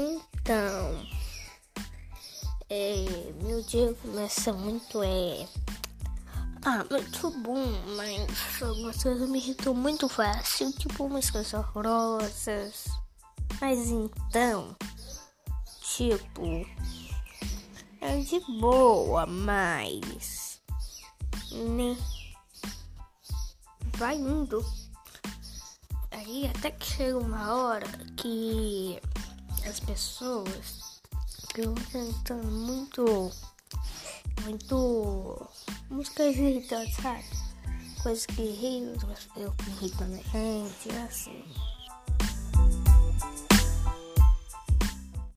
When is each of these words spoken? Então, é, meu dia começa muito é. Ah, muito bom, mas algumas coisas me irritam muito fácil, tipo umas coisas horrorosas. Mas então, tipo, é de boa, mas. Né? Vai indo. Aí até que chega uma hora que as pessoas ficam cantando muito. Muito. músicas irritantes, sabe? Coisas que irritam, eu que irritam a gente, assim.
Então, 0.00 1.04
é, 2.70 3.32
meu 3.42 3.60
dia 3.62 3.92
começa 3.94 4.52
muito 4.52 5.02
é. 5.02 5.44
Ah, 6.64 6.86
muito 6.88 7.30
bom, 7.40 7.66
mas 7.96 8.62
algumas 8.62 9.02
coisas 9.02 9.28
me 9.28 9.38
irritam 9.38 9.74
muito 9.74 10.08
fácil, 10.08 10.72
tipo 10.74 11.04
umas 11.04 11.28
coisas 11.30 11.52
horrorosas. 11.52 12.84
Mas 13.60 13.88
então, 13.88 14.76
tipo, 15.80 16.64
é 18.00 18.18
de 18.18 18.38
boa, 18.60 19.26
mas. 19.26 20.60
Né? 21.50 21.96
Vai 23.96 24.14
indo. 24.14 24.64
Aí 26.12 26.46
até 26.46 26.70
que 26.70 26.86
chega 26.86 27.18
uma 27.18 27.52
hora 27.52 27.88
que 28.16 29.00
as 29.68 29.80
pessoas 29.80 31.00
ficam 31.40 31.74
cantando 31.92 32.50
muito. 32.50 33.30
Muito. 34.44 35.48
músicas 35.90 36.36
irritantes, 36.36 36.96
sabe? 36.96 37.24
Coisas 38.02 38.24
que 38.26 38.42
irritam, 38.42 39.10
eu 39.36 39.52
que 39.52 39.70
irritam 39.70 40.06
a 40.06 40.38
gente, 40.38 40.90
assim. 41.06 41.44